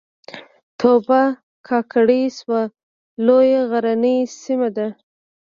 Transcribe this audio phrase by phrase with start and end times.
[0.79, 1.21] توبه
[1.67, 2.61] کاکړۍ سوه
[3.25, 4.87] لویه غرنۍ سیمه ده